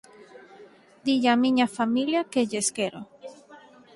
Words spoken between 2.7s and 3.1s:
quero.